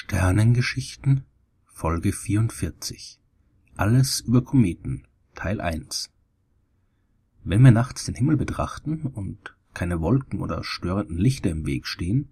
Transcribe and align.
Sternengeschichten 0.00 1.24
Folge 1.66 2.12
44 2.12 3.18
Alles 3.74 4.20
über 4.20 4.44
Kometen 4.44 5.08
Teil 5.34 5.60
1 5.60 6.12
Wenn 7.42 7.62
wir 7.62 7.72
nachts 7.72 8.04
den 8.04 8.14
Himmel 8.14 8.36
betrachten 8.36 9.08
und 9.08 9.56
keine 9.74 10.00
Wolken 10.00 10.40
oder 10.40 10.62
störenden 10.62 11.18
Lichter 11.18 11.50
im 11.50 11.66
Weg 11.66 11.84
stehen, 11.84 12.28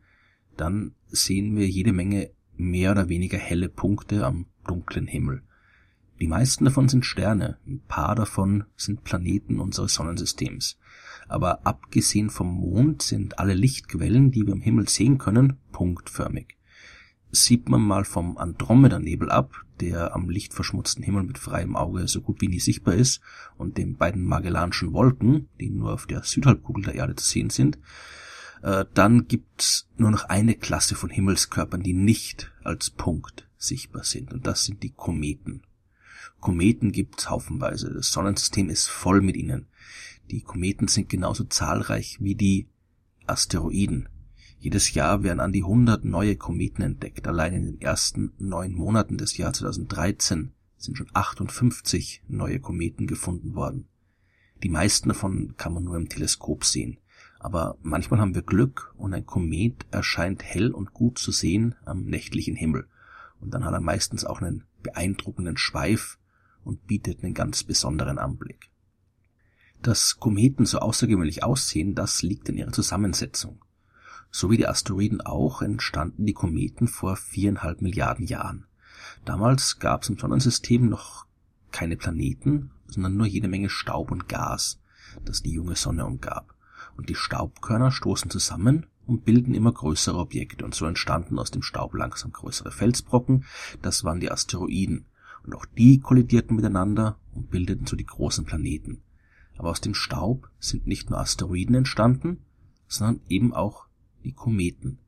dann 0.56 0.94
sehen 1.08 1.56
wir 1.56 1.66
jede 1.66 1.92
Menge 1.92 2.30
mehr 2.56 2.92
oder 2.92 3.08
weniger 3.08 3.36
helle 3.36 3.68
Punkte 3.68 4.24
am 4.24 4.46
dunklen 4.64 5.08
Himmel. 5.08 5.42
Die 6.20 6.28
meisten 6.28 6.66
davon 6.66 6.88
sind 6.88 7.04
Sterne, 7.04 7.58
ein 7.66 7.80
paar 7.88 8.14
davon 8.14 8.62
sind 8.76 9.02
Planeten 9.02 9.58
unseres 9.58 9.94
Sonnensystems. 9.94 10.78
Aber 11.26 11.66
abgesehen 11.66 12.30
vom 12.30 12.46
Mond 12.46 13.02
sind 13.02 13.40
alle 13.40 13.54
Lichtquellen, 13.54 14.30
die 14.30 14.46
wir 14.46 14.54
im 14.54 14.60
Himmel 14.60 14.88
sehen 14.88 15.18
können, 15.18 15.58
punktförmig 15.72 16.56
sieht 17.30 17.68
man 17.68 17.82
mal 17.82 18.04
vom 18.04 18.38
Andromeda-Nebel 18.38 19.30
ab, 19.30 19.52
der 19.80 20.14
am 20.14 20.30
lichtverschmutzten 20.30 21.04
Himmel 21.04 21.24
mit 21.24 21.38
freiem 21.38 21.76
Auge 21.76 22.08
so 22.08 22.20
gut 22.20 22.40
wie 22.40 22.48
nie 22.48 22.60
sichtbar 22.60 22.94
ist, 22.94 23.20
und 23.56 23.78
den 23.78 23.96
beiden 23.96 24.24
Magellanischen 24.24 24.92
Wolken, 24.92 25.48
die 25.60 25.70
nur 25.70 25.92
auf 25.92 26.06
der 26.06 26.22
Südhalbkugel 26.22 26.84
der 26.84 26.94
Erde 26.94 27.16
zu 27.16 27.26
sehen 27.26 27.50
sind, 27.50 27.78
äh, 28.62 28.84
dann 28.94 29.28
gibt's 29.28 29.88
nur 29.96 30.10
noch 30.10 30.24
eine 30.24 30.54
Klasse 30.54 30.94
von 30.94 31.10
Himmelskörpern, 31.10 31.82
die 31.82 31.92
nicht 31.92 32.52
als 32.64 32.90
Punkt 32.90 33.48
sichtbar 33.58 34.04
sind, 34.04 34.32
und 34.32 34.46
das 34.46 34.64
sind 34.64 34.82
die 34.82 34.90
Kometen. 34.90 35.62
Kometen 36.40 36.92
gibt's 36.92 37.28
haufenweise, 37.30 37.92
das 37.92 38.12
Sonnensystem 38.12 38.70
ist 38.70 38.88
voll 38.88 39.20
mit 39.20 39.36
ihnen. 39.36 39.66
Die 40.30 40.40
Kometen 40.40 40.88
sind 40.88 41.08
genauso 41.08 41.44
zahlreich 41.44 42.18
wie 42.20 42.34
die 42.34 42.66
Asteroiden. 43.26 44.08
Jedes 44.58 44.94
Jahr 44.94 45.22
werden 45.22 45.40
an 45.40 45.52
die 45.52 45.62
100 45.62 46.04
neue 46.04 46.36
Kometen 46.36 46.82
entdeckt. 46.82 47.26
Allein 47.28 47.52
in 47.52 47.64
den 47.66 47.80
ersten 47.80 48.32
neun 48.38 48.72
Monaten 48.72 49.18
des 49.18 49.36
Jahres 49.36 49.58
2013 49.58 50.52
sind 50.78 50.96
schon 50.96 51.10
58 51.12 52.22
neue 52.28 52.60
Kometen 52.60 53.06
gefunden 53.06 53.54
worden. 53.54 53.86
Die 54.62 54.68
meisten 54.68 55.08
davon 55.08 55.54
kann 55.56 55.74
man 55.74 55.84
nur 55.84 55.96
im 55.96 56.08
Teleskop 56.08 56.64
sehen. 56.64 56.98
Aber 57.38 57.76
manchmal 57.82 58.18
haben 58.20 58.34
wir 58.34 58.42
Glück 58.42 58.94
und 58.96 59.14
ein 59.14 59.26
Komet 59.26 59.86
erscheint 59.90 60.42
hell 60.42 60.72
und 60.72 60.94
gut 60.94 61.18
zu 61.18 61.30
sehen 61.30 61.74
am 61.84 62.04
nächtlichen 62.04 62.56
Himmel. 62.56 62.88
Und 63.40 63.52
dann 63.52 63.64
hat 63.64 63.74
er 63.74 63.80
meistens 63.80 64.24
auch 64.24 64.40
einen 64.40 64.64
beeindruckenden 64.82 65.58
Schweif 65.58 66.18
und 66.64 66.86
bietet 66.86 67.22
einen 67.22 67.34
ganz 67.34 67.62
besonderen 67.62 68.18
Anblick. 68.18 68.70
Dass 69.82 70.18
Kometen 70.18 70.64
so 70.64 70.78
außergewöhnlich 70.78 71.44
aussehen, 71.44 71.94
das 71.94 72.22
liegt 72.22 72.48
in 72.48 72.56
ihrer 72.56 72.72
Zusammensetzung. 72.72 73.60
So 74.38 74.50
wie 74.50 74.58
die 74.58 74.68
Asteroiden 74.68 75.22
auch 75.22 75.62
entstanden 75.62 76.26
die 76.26 76.34
Kometen 76.34 76.88
vor 76.88 77.16
viereinhalb 77.16 77.80
Milliarden 77.80 78.26
Jahren. 78.26 78.66
Damals 79.24 79.78
gab 79.78 80.02
es 80.02 80.10
im 80.10 80.18
Sonnensystem 80.18 80.90
noch 80.90 81.24
keine 81.72 81.96
Planeten, 81.96 82.70
sondern 82.86 83.16
nur 83.16 83.26
jede 83.26 83.48
Menge 83.48 83.70
Staub 83.70 84.10
und 84.10 84.28
Gas, 84.28 84.78
das 85.24 85.40
die 85.40 85.52
junge 85.52 85.74
Sonne 85.74 86.04
umgab. 86.04 86.54
Und 86.98 87.08
die 87.08 87.14
Staubkörner 87.14 87.90
stoßen 87.90 88.28
zusammen 88.28 88.84
und 89.06 89.24
bilden 89.24 89.54
immer 89.54 89.72
größere 89.72 90.18
Objekte. 90.18 90.66
Und 90.66 90.74
so 90.74 90.84
entstanden 90.84 91.38
aus 91.38 91.50
dem 91.50 91.62
Staub 91.62 91.94
langsam 91.94 92.30
größere 92.30 92.72
Felsbrocken. 92.72 93.46
Das 93.80 94.04
waren 94.04 94.20
die 94.20 94.30
Asteroiden. 94.30 95.06
Und 95.44 95.54
auch 95.54 95.64
die 95.64 95.98
kollidierten 95.98 96.56
miteinander 96.56 97.18
und 97.32 97.50
bildeten 97.50 97.86
so 97.86 97.96
die 97.96 98.04
großen 98.04 98.44
Planeten. 98.44 99.00
Aber 99.56 99.70
aus 99.70 99.80
dem 99.80 99.94
Staub 99.94 100.50
sind 100.58 100.86
nicht 100.86 101.08
nur 101.08 101.20
Asteroiden 101.20 101.74
entstanden, 101.74 102.44
sondern 102.86 103.22
eben 103.30 103.54
auch 103.54 103.86
die 104.26 104.32
Kometen. 104.32 104.98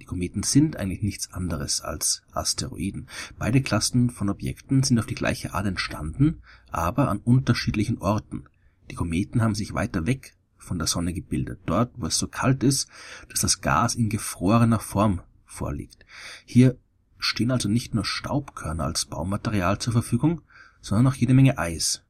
Die 0.00 0.04
Kometen 0.04 0.42
sind 0.42 0.76
eigentlich 0.76 1.02
nichts 1.02 1.32
anderes 1.32 1.80
als 1.80 2.22
Asteroiden. 2.32 3.08
Beide 3.38 3.62
Klassen 3.62 4.10
von 4.10 4.28
Objekten 4.28 4.82
sind 4.82 4.98
auf 4.98 5.06
die 5.06 5.14
gleiche 5.14 5.54
Art 5.54 5.66
entstanden, 5.66 6.42
aber 6.70 7.08
an 7.08 7.18
unterschiedlichen 7.18 7.98
Orten. 7.98 8.44
Die 8.90 8.94
Kometen 8.94 9.40
haben 9.40 9.54
sich 9.54 9.72
weiter 9.72 10.06
weg 10.06 10.36
von 10.58 10.78
der 10.78 10.86
Sonne 10.86 11.14
gebildet, 11.14 11.60
dort, 11.64 11.92
wo 11.96 12.06
es 12.06 12.18
so 12.18 12.28
kalt 12.28 12.62
ist, 12.62 12.88
dass 13.30 13.40
das 13.40 13.62
Gas 13.62 13.94
in 13.94 14.10
gefrorener 14.10 14.80
Form 14.80 15.22
vorliegt. 15.46 16.04
Hier 16.44 16.76
stehen 17.18 17.50
also 17.50 17.68
nicht 17.68 17.94
nur 17.94 18.04
Staubkörner 18.04 18.84
als 18.84 19.06
Baumaterial 19.06 19.78
zur 19.78 19.94
Verfügung, 19.94 20.42
sondern 20.82 21.06
auch 21.06 21.16
jede 21.16 21.32
Menge 21.32 21.56
Eis. 21.56 22.02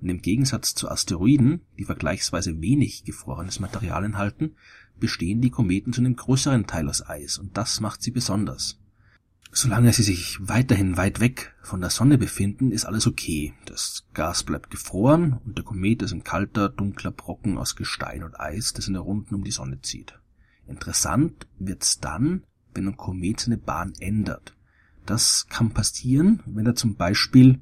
Und 0.00 0.08
im 0.08 0.20
Gegensatz 0.20 0.74
zu 0.74 0.90
Asteroiden, 0.90 1.62
die 1.78 1.84
vergleichsweise 1.84 2.60
wenig 2.60 3.04
gefrorenes 3.04 3.60
Material 3.60 4.04
enthalten, 4.04 4.56
bestehen 5.00 5.40
die 5.40 5.50
Kometen 5.50 5.92
zu 5.92 6.00
einem 6.00 6.16
größeren 6.16 6.66
Teil 6.66 6.88
aus 6.88 7.06
Eis, 7.06 7.38
und 7.38 7.56
das 7.56 7.80
macht 7.80 8.02
sie 8.02 8.10
besonders. 8.10 8.78
Solange 9.52 9.92
sie 9.92 10.02
sich 10.02 10.36
weiterhin 10.40 10.98
weit 10.98 11.20
weg 11.20 11.54
von 11.62 11.80
der 11.80 11.88
Sonne 11.88 12.18
befinden, 12.18 12.72
ist 12.72 12.84
alles 12.84 13.06
okay. 13.06 13.54
Das 13.64 14.04
Gas 14.12 14.42
bleibt 14.42 14.70
gefroren 14.70 15.40
und 15.46 15.56
der 15.56 15.64
Komet 15.64 16.02
ist 16.02 16.12
ein 16.12 16.24
kalter, 16.24 16.68
dunkler 16.68 17.10
Brocken 17.10 17.56
aus 17.56 17.74
Gestein 17.74 18.22
und 18.22 18.38
Eis, 18.38 18.74
das 18.74 18.86
in 18.86 18.94
der 18.94 19.02
Runden 19.02 19.34
um 19.34 19.44
die 19.44 19.50
Sonne 19.50 19.80
zieht. 19.80 20.18
Interessant 20.66 21.46
wird's 21.58 22.00
dann, 22.00 22.42
wenn 22.74 22.88
ein 22.88 22.96
Komet 22.98 23.40
seine 23.40 23.56
Bahn 23.56 23.94
ändert. 23.98 24.54
Das 25.06 25.46
kann 25.48 25.70
passieren, 25.70 26.42
wenn 26.44 26.66
er 26.66 26.74
zum 26.74 26.96
Beispiel 26.96 27.60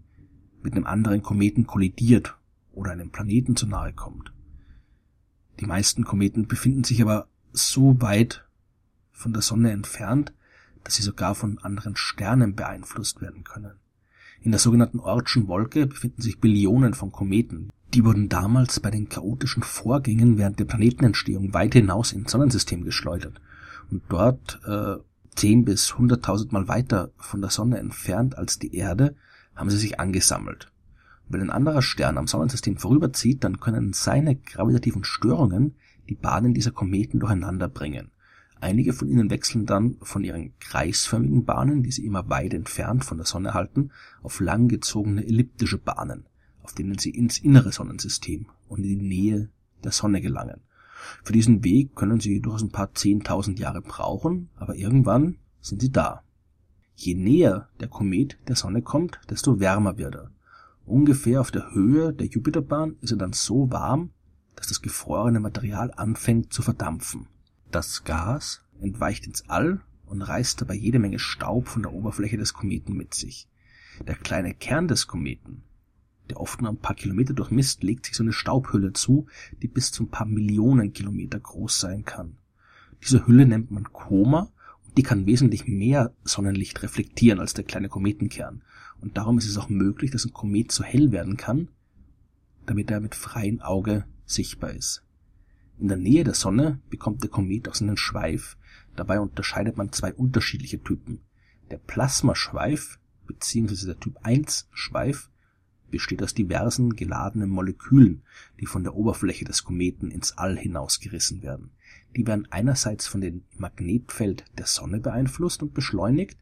mit 0.65 0.75
einem 0.75 0.87
anderen 0.87 1.23
Kometen 1.23 1.67
kollidiert 1.67 2.37
oder 2.73 2.91
einem 2.91 3.11
Planeten 3.11 3.55
zu 3.55 3.67
nahe 3.67 3.93
kommt. 3.93 4.33
Die 5.61 5.67
meisten 5.67 6.05
Kometen 6.05 6.49
befinden 6.49 6.83
sich 6.83 7.01
aber 7.01 7.29
so 7.53 8.01
weit 8.01 8.45
von 9.13 9.33
der 9.33 9.43
Sonne 9.43 9.71
entfernt, 9.71 10.33
dass 10.83 10.97
sie 10.97 11.03
sogar 11.03 11.35
von 11.35 11.59
anderen 11.59 11.97
Sternen 11.97 12.57
beeinflusst 12.57 13.21
werden 13.21 13.45
können. 13.45 13.75
In 14.41 14.51
der 14.51 14.61
sogenannten 14.61 14.99
Ortschen 14.99 15.47
Wolke 15.47 15.87
befinden 15.87 16.21
sich 16.21 16.41
Billionen 16.41 16.95
von 16.95 17.13
Kometen. 17.13 17.71
Die 17.95 18.05
wurden 18.05 18.29
damals 18.29 18.81
bei 18.81 18.91
den 18.91 19.09
chaotischen 19.09 19.63
Vorgängen 19.63 20.37
während 20.37 20.59
der 20.59 20.65
Planetenentstehung 20.65 21.55
weit 21.55 21.75
hinaus 21.75 22.13
ins 22.13 22.33
Sonnensystem 22.33 22.85
geschleudert 22.85 23.41
und 23.91 24.03
dort 24.09 24.61
äh, 24.67 24.97
10 25.37 25.65
bis 25.65 25.93
100.000 25.93 26.53
Mal 26.53 26.69
weiter 26.69 27.13
von 27.17 27.41
der 27.41 27.51
Sonne 27.51 27.79
entfernt 27.79 28.37
als 28.37 28.59
die 28.59 28.75
Erde 28.75 29.15
haben 29.55 29.71
sie 29.71 29.77
sich 29.77 30.01
angesammelt. 30.01 30.71
Wenn 31.29 31.41
ein 31.41 31.51
anderer 31.51 31.83
Stern 31.83 32.19
am 32.19 32.27
Sonnensystem 32.27 32.77
vorüberzieht, 32.77 33.45
dann 33.45 33.61
können 33.61 33.93
seine 33.93 34.37
gravitativen 34.37 35.05
Störungen 35.05 35.75
die 36.09 36.15
Bahnen 36.15 36.55
dieser 36.55 36.71
Kometen 36.71 37.21
durcheinander 37.21 37.69
bringen. 37.69 38.11
Einige 38.61 38.93
von 38.93 39.09
ihnen 39.09 39.31
wechseln 39.31 39.67
dann 39.67 39.97
von 40.01 40.25
ihren 40.25 40.59
kreisförmigen 40.59 41.45
Bahnen, 41.45 41.83
die 41.83 41.93
sie 41.93 42.05
immer 42.05 42.29
weit 42.31 42.55
entfernt 42.55 43.05
von 43.05 43.19
der 43.19 43.27
Sonne 43.27 43.55
halten, 43.55 43.91
auf 44.23 44.41
langgezogene 44.41 45.27
elliptische 45.27 45.79
Bahnen, 45.79 46.25
auf 46.63 46.73
denen 46.73 46.99
sie 46.99 47.11
ins 47.11 47.39
innere 47.39 47.73
Sonnensystem 47.73 48.47
und 48.69 48.85
in 48.85 48.99
die 48.99 49.07
Nähe 49.07 49.51
der 49.83 49.93
Sonne 49.93 50.21
gelangen. 50.21 50.61
Für 51.23 51.33
diesen 51.33 51.63
Weg 51.63 51.95
können 51.95 52.21
sie 52.21 52.41
durchaus 52.41 52.63
ein 52.63 52.71
paar 52.71 52.95
zehntausend 52.95 53.59
Jahre 53.59 53.83
brauchen, 53.83 54.49
aber 54.57 54.77
irgendwann 54.77 55.37
sind 55.61 55.83
sie 55.83 55.93
da. 55.93 56.24
Je 56.97 57.15
näher 57.15 57.69
der 57.81 57.89
Komet 57.89 58.39
der 58.49 58.57
Sonne 58.57 58.83
kommt, 58.83 59.21
desto 59.29 59.59
wärmer 59.59 59.99
wird 59.99 60.15
er. 60.15 60.31
Ungefähr 60.87 61.41
auf 61.41 61.51
der 61.51 61.73
Höhe 61.73 62.13
der 62.13 62.27
Jupiterbahn 62.27 62.97
ist 63.01 63.11
er 63.11 63.17
dann 63.17 63.33
so 63.33 63.71
warm, 63.71 64.11
dass 64.55 64.69
das 64.69 64.83
gefrorene 64.83 65.41
Material 65.41 65.93
anfängt 65.97 66.53
zu 66.53 66.63
verdampfen. 66.63 67.27
Das 67.71 68.05
Gas 68.05 68.63
entweicht 68.81 69.27
ins 69.27 69.49
All 69.49 69.81
und 70.07 70.23
reißt 70.23 70.61
dabei 70.61 70.75
jede 70.75 70.99
Menge 70.99 71.19
Staub 71.19 71.69
von 71.69 71.83
der 71.83 71.93
Oberfläche 71.93 72.37
des 72.37 72.53
Kometen 72.53 72.95
mit 72.95 73.15
sich. 73.15 73.49
Der 74.07 74.15
kleine 74.15 74.55
Kern 74.55 74.87
des 74.87 75.07
Kometen, 75.07 75.63
der 76.31 76.41
oft 76.41 76.61
nur 76.61 76.71
ein 76.71 76.79
paar 76.79 76.95
Kilometer 76.95 77.35
durchmisst, 77.35 77.83
legt 77.83 78.07
sich 78.07 78.15
so 78.15 78.23
eine 78.23 78.33
Staubhülle 78.33 78.93
zu, 78.93 79.27
die 79.63 79.69
bis 79.69 79.91
zu 79.91 80.05
ein 80.05 80.11
paar 80.11 80.27
Millionen 80.27 80.93
Kilometer 80.93 81.41
groß 81.41 81.81
sein 81.81 82.05
kann. 82.05 82.37
Diese 83.03 83.27
Hülle 83.27 83.47
nennt 83.47 83.71
man 83.71 83.93
Koma 83.93 84.53
die 84.97 85.03
kann 85.03 85.27
wesentlich 85.27 85.67
mehr 85.67 86.15
Sonnenlicht 86.25 86.83
reflektieren 86.83 87.41
als 87.41 87.55
der 87.55 87.65
kleine 87.65 87.89
Kometenkern 87.89 88.63
und 89.01 89.17
darum 89.17 89.39
ist 89.39 89.49
es 89.49 89.59
auch 89.59 89.69
möglich, 89.69 90.11
dass 90.11 90.25
ein 90.25 90.33
Komet 90.33 90.73
so 90.73 90.83
hell 90.83 91.13
werden 91.13 91.37
kann, 91.37 91.69
damit 92.67 92.91
er 92.91 93.01
mit 93.01 93.15
freiem 93.15 93.61
Auge 93.61 94.07
sichtbar 94.25 94.71
ist. 94.71 95.03
In 95.79 95.89
der 95.89 95.97
Nähe 95.99 96.25
der 96.25 96.35
Sonne 96.35 96.81
bekommt 96.89 97.23
der 97.23 97.31
Komet 97.31 97.69
auch 97.69 97.75
seinen 97.75 97.97
Schweif. 97.97 98.57
Dabei 98.97 99.21
unterscheidet 99.21 99.77
man 99.77 99.93
zwei 99.93 100.15
unterschiedliche 100.15 100.83
Typen. 100.83 101.21
Der 101.71 101.79
Plasmaschweif 101.79 102.99
bzw. 103.27 103.87
der 103.87 104.01
Typ 104.01 104.19
1 104.23 104.69
Schweif 104.73 105.31
besteht 105.95 106.25
aus 106.25 106.35
diversen 106.35 106.97
geladenen 106.97 107.51
Molekülen, 107.51 108.25
die 108.59 108.67
von 108.67 108.83
der 108.83 108.97
Oberfläche 108.97 109.45
des 109.45 109.63
Kometen 109.63 110.11
ins 110.11 110.37
All 110.37 110.59
hinausgerissen 110.59 111.45
werden. 111.45 111.71
Die 112.17 112.27
werden 112.27 112.49
einerseits 112.51 113.07
von 113.07 113.21
dem 113.21 113.45
Magnetfeld 113.59 114.45
der 114.59 114.67
Sonne 114.67 114.99
beeinflusst 114.99 115.63
und 115.63 115.73
beschleunigt, 115.73 116.37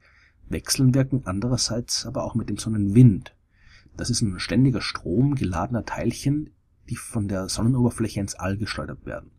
Wechselwirken 0.48 1.26
andererseits 1.26 2.06
aber 2.06 2.24
auch 2.24 2.34
mit 2.34 2.48
dem 2.48 2.56
Sonnenwind. 2.56 3.36
Das 3.94 4.08
ist 4.08 4.22
ein 4.22 4.40
ständiger 4.40 4.80
Strom 4.80 5.34
geladener 5.34 5.84
Teilchen, 5.84 6.48
die 6.88 6.96
von 6.96 7.28
der 7.28 7.50
Sonnenoberfläche 7.50 8.20
ins 8.20 8.34
All 8.34 8.56
geschleudert 8.56 9.04
werden. 9.04 9.32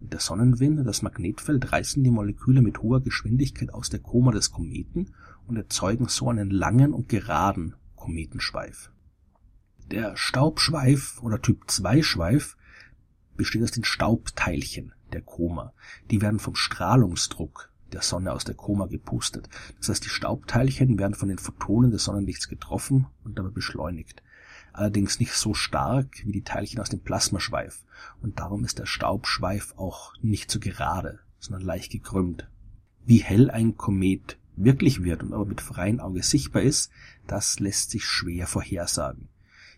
Der 0.00 0.18
Sonnenwind 0.18 0.80
und 0.80 0.86
das 0.86 1.02
Magnetfeld 1.02 1.70
reißen 1.70 2.02
die 2.02 2.10
Moleküle 2.10 2.62
mit 2.62 2.82
hoher 2.82 3.00
Geschwindigkeit 3.00 3.72
aus 3.72 3.90
der 3.90 4.00
Koma 4.00 4.32
des 4.32 4.50
Kometen 4.50 5.14
und 5.46 5.54
erzeugen 5.54 6.08
so 6.08 6.30
einen 6.30 6.50
langen 6.50 6.92
und 6.92 7.08
geraden 7.08 7.76
Kometenschweif. 7.94 8.90
Der 9.92 10.16
Staubschweif 10.16 11.22
oder 11.22 11.42
Typ 11.42 11.70
2 11.70 12.00
Schweif 12.00 12.56
besteht 13.36 13.62
aus 13.62 13.72
den 13.72 13.84
Staubteilchen 13.84 14.94
der 15.12 15.20
Koma. 15.20 15.74
Die 16.10 16.22
werden 16.22 16.38
vom 16.38 16.54
Strahlungsdruck 16.54 17.70
der 17.92 18.00
Sonne 18.00 18.32
aus 18.32 18.44
der 18.44 18.54
Koma 18.54 18.86
gepustet. 18.86 19.50
Das 19.76 19.90
heißt, 19.90 20.02
die 20.02 20.08
Staubteilchen 20.08 20.98
werden 20.98 21.12
von 21.12 21.28
den 21.28 21.36
Photonen 21.36 21.90
des 21.90 22.04
Sonnenlichts 22.04 22.48
getroffen 22.48 23.06
und 23.22 23.38
dabei 23.38 23.50
beschleunigt. 23.50 24.22
Allerdings 24.72 25.20
nicht 25.20 25.34
so 25.34 25.52
stark 25.52 26.24
wie 26.24 26.32
die 26.32 26.42
Teilchen 26.42 26.80
aus 26.80 26.88
dem 26.88 27.00
Plasmaschweif. 27.00 27.84
Und 28.22 28.40
darum 28.40 28.64
ist 28.64 28.78
der 28.78 28.86
Staubschweif 28.86 29.74
auch 29.76 30.14
nicht 30.22 30.50
so 30.50 30.58
gerade, 30.58 31.20
sondern 31.38 31.66
leicht 31.66 31.92
gekrümmt. 31.92 32.48
Wie 33.04 33.18
hell 33.18 33.50
ein 33.50 33.76
Komet 33.76 34.38
wirklich 34.56 35.02
wird 35.02 35.22
und 35.22 35.34
aber 35.34 35.44
mit 35.44 35.60
freiem 35.60 36.00
Auge 36.00 36.22
sichtbar 36.22 36.62
ist, 36.62 36.90
das 37.26 37.60
lässt 37.60 37.90
sich 37.90 38.06
schwer 38.06 38.46
vorhersagen. 38.46 39.28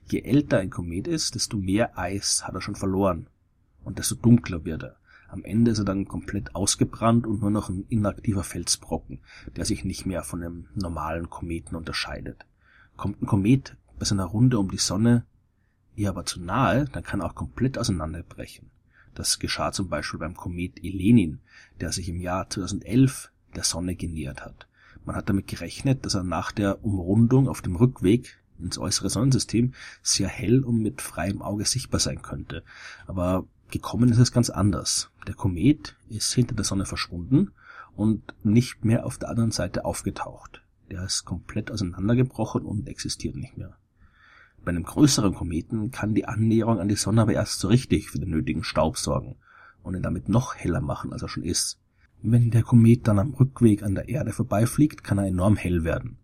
Je 0.06 0.20
älter 0.20 0.58
ein 0.58 0.70
Komet 0.70 1.08
ist, 1.08 1.34
desto 1.34 1.56
mehr 1.56 1.98
Eis 1.98 2.46
hat 2.46 2.54
er 2.54 2.60
schon 2.60 2.76
verloren 2.76 3.28
und 3.84 3.98
desto 3.98 4.14
dunkler 4.14 4.64
wird 4.64 4.82
er. 4.82 4.96
Am 5.28 5.44
Ende 5.44 5.72
ist 5.72 5.78
er 5.78 5.84
dann 5.84 6.06
komplett 6.06 6.54
ausgebrannt 6.54 7.26
und 7.26 7.40
nur 7.40 7.50
noch 7.50 7.68
ein 7.68 7.86
inaktiver 7.88 8.44
Felsbrocken, 8.44 9.20
der 9.56 9.64
sich 9.64 9.84
nicht 9.84 10.06
mehr 10.06 10.22
von 10.22 10.42
einem 10.42 10.68
normalen 10.74 11.28
Kometen 11.28 11.74
unterscheidet. 11.74 12.46
Kommt 12.96 13.20
ein 13.22 13.26
Komet 13.26 13.76
bei 13.98 14.04
seiner 14.04 14.26
Runde 14.26 14.58
um 14.58 14.70
die 14.70 14.78
Sonne 14.78 15.24
ihr 15.96 16.08
aber 16.08 16.24
zu 16.24 16.40
nahe, 16.40 16.86
dann 16.86 17.02
kann 17.02 17.20
er 17.20 17.26
auch 17.26 17.34
komplett 17.34 17.78
auseinanderbrechen. 17.78 18.70
Das 19.14 19.38
geschah 19.38 19.72
zum 19.72 19.88
Beispiel 19.88 20.18
beim 20.18 20.34
Komet 20.34 20.82
Elenin, 20.82 21.40
der 21.80 21.92
sich 21.92 22.08
im 22.08 22.20
Jahr 22.20 22.50
2011 22.50 23.30
der 23.54 23.64
Sonne 23.64 23.94
genähert 23.94 24.44
hat. 24.44 24.66
Man 25.04 25.16
hat 25.16 25.28
damit 25.28 25.46
gerechnet, 25.46 26.04
dass 26.04 26.14
er 26.14 26.24
nach 26.24 26.50
der 26.50 26.84
Umrundung 26.84 27.48
auf 27.48 27.62
dem 27.62 27.76
Rückweg 27.76 28.42
ins 28.64 28.78
äußere 28.78 29.10
Sonnensystem 29.10 29.74
sehr 30.02 30.28
hell 30.28 30.64
und 30.64 30.82
mit 30.82 31.00
freiem 31.02 31.42
Auge 31.42 31.64
sichtbar 31.64 32.00
sein 32.00 32.22
könnte. 32.22 32.64
Aber 33.06 33.46
Gekommen 33.74 34.08
ist 34.08 34.18
es 34.18 34.30
ganz 34.30 34.50
anders. 34.50 35.10
Der 35.26 35.34
Komet 35.34 35.96
ist 36.08 36.32
hinter 36.32 36.54
der 36.54 36.64
Sonne 36.64 36.86
verschwunden 36.86 37.50
und 37.96 38.22
nicht 38.44 38.84
mehr 38.84 39.04
auf 39.04 39.18
der 39.18 39.30
anderen 39.30 39.50
Seite 39.50 39.84
aufgetaucht. 39.84 40.62
Der 40.92 41.02
ist 41.02 41.24
komplett 41.24 41.72
auseinandergebrochen 41.72 42.62
und 42.62 42.88
existiert 42.88 43.34
nicht 43.34 43.56
mehr. 43.56 43.76
Bei 44.64 44.70
einem 44.70 44.84
größeren 44.84 45.34
Kometen 45.34 45.90
kann 45.90 46.14
die 46.14 46.26
Annäherung 46.26 46.78
an 46.78 46.88
die 46.88 46.94
Sonne 46.94 47.22
aber 47.22 47.32
erst 47.32 47.58
so 47.58 47.66
richtig 47.66 48.10
für 48.10 48.20
den 48.20 48.30
nötigen 48.30 48.62
Staub 48.62 48.96
sorgen 48.96 49.36
und 49.82 49.96
ihn 49.96 50.02
damit 50.02 50.28
noch 50.28 50.54
heller 50.54 50.80
machen, 50.80 51.12
als 51.12 51.22
er 51.22 51.28
schon 51.28 51.42
ist. 51.42 51.80
Wenn 52.22 52.52
der 52.52 52.62
Komet 52.62 53.08
dann 53.08 53.18
am 53.18 53.34
Rückweg 53.34 53.82
an 53.82 53.96
der 53.96 54.08
Erde 54.08 54.32
vorbeifliegt, 54.32 55.02
kann 55.02 55.18
er 55.18 55.26
enorm 55.26 55.56
hell 55.56 55.84
werden 55.84 56.18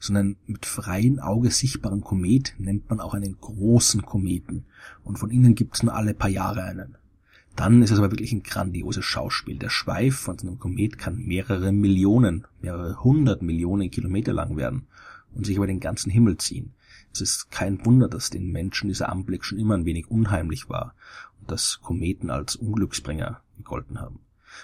so 0.00 0.14
einen 0.14 0.36
mit 0.46 0.64
freiem 0.64 1.18
Auge 1.18 1.50
sichtbaren 1.50 2.00
Komet 2.00 2.54
nennt 2.58 2.88
man 2.88 3.00
auch 3.00 3.12
einen 3.12 3.38
großen 3.38 4.00
Kometen. 4.02 4.64
Und 5.04 5.18
von 5.18 5.30
ihnen 5.30 5.54
gibt 5.54 5.76
es 5.76 5.82
nur 5.82 5.94
alle 5.94 6.14
paar 6.14 6.30
Jahre 6.30 6.64
einen. 6.64 6.96
Dann 7.54 7.82
ist 7.82 7.90
es 7.90 7.98
aber 7.98 8.10
wirklich 8.10 8.32
ein 8.32 8.42
grandioses 8.42 9.04
Schauspiel. 9.04 9.58
Der 9.58 9.68
Schweif 9.68 10.16
von 10.16 10.38
so 10.38 10.46
einem 10.46 10.58
Komet 10.58 10.96
kann 10.96 11.18
mehrere 11.18 11.70
Millionen, 11.70 12.46
mehrere 12.62 13.04
hundert 13.04 13.42
Millionen 13.42 13.90
Kilometer 13.90 14.32
lang 14.32 14.56
werden 14.56 14.86
und 15.34 15.44
sich 15.44 15.56
über 15.56 15.66
den 15.66 15.80
ganzen 15.80 16.10
Himmel 16.10 16.38
ziehen. 16.38 16.72
Es 17.12 17.20
ist 17.20 17.50
kein 17.50 17.84
Wunder, 17.84 18.08
dass 18.08 18.30
den 18.30 18.50
Menschen 18.50 18.88
dieser 18.88 19.10
Anblick 19.10 19.44
schon 19.44 19.58
immer 19.58 19.74
ein 19.74 19.84
wenig 19.84 20.10
unheimlich 20.10 20.70
war 20.70 20.94
und 21.40 21.50
dass 21.50 21.80
Kometen 21.82 22.30
als 22.30 22.56
Unglücksbringer 22.56 23.42
gegolten 23.58 24.00
haben. 24.00 24.20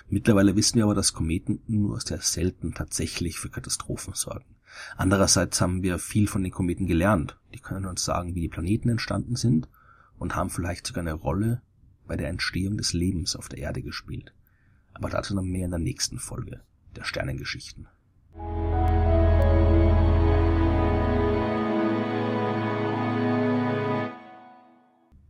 Mittlerweile 0.08 0.56
wissen 0.56 0.76
wir 0.76 0.84
aber, 0.84 0.94
dass 0.94 1.12
Kometen 1.12 1.60
nur 1.66 2.00
sehr 2.00 2.22
selten 2.22 2.72
tatsächlich 2.72 3.38
für 3.38 3.50
Katastrophen 3.50 4.14
sorgen. 4.14 4.55
Andererseits 4.96 5.60
haben 5.60 5.82
wir 5.82 5.98
viel 5.98 6.26
von 6.28 6.42
den 6.42 6.52
Kometen 6.52 6.86
gelernt. 6.86 7.38
Die 7.54 7.60
können 7.60 7.86
uns 7.86 8.04
sagen, 8.04 8.34
wie 8.34 8.40
die 8.40 8.48
Planeten 8.48 8.88
entstanden 8.88 9.36
sind 9.36 9.68
und 10.18 10.34
haben 10.34 10.50
vielleicht 10.50 10.86
sogar 10.86 11.02
eine 11.02 11.12
Rolle 11.12 11.62
bei 12.06 12.16
der 12.16 12.28
Entstehung 12.28 12.76
des 12.76 12.92
Lebens 12.92 13.36
auf 13.36 13.48
der 13.48 13.58
Erde 13.58 13.82
gespielt. 13.82 14.32
Aber 14.94 15.10
dazu 15.10 15.34
noch 15.34 15.42
mehr 15.42 15.66
in 15.66 15.70
der 15.70 15.80
nächsten 15.80 16.18
Folge 16.18 16.62
der 16.94 17.04
Sternengeschichten. 17.04 17.88